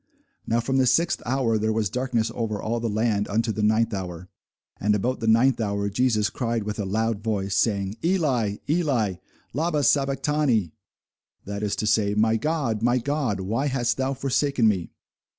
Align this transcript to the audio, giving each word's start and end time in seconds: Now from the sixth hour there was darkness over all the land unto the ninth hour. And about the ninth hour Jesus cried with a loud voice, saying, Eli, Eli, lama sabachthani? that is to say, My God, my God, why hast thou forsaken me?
Now 0.47 0.59
from 0.61 0.77
the 0.77 0.87
sixth 0.87 1.21
hour 1.27 1.59
there 1.59 1.71
was 1.71 1.91
darkness 1.91 2.31
over 2.33 2.59
all 2.59 2.79
the 2.79 2.89
land 2.89 3.27
unto 3.27 3.51
the 3.51 3.61
ninth 3.61 3.93
hour. 3.93 4.29
And 4.79 4.95
about 4.95 5.19
the 5.19 5.27
ninth 5.27 5.61
hour 5.61 5.89
Jesus 5.89 6.31
cried 6.31 6.63
with 6.63 6.79
a 6.79 6.85
loud 6.85 7.21
voice, 7.21 7.55
saying, 7.55 7.97
Eli, 8.03 8.55
Eli, 8.67 9.17
lama 9.53 9.83
sabachthani? 9.83 10.73
that 11.45 11.61
is 11.61 11.75
to 11.75 11.85
say, 11.85 12.15
My 12.15 12.35
God, 12.35 12.81
my 12.81 12.97
God, 12.97 13.41
why 13.41 13.67
hast 13.67 13.97
thou 13.97 14.15
forsaken 14.15 14.67
me? 14.67 14.89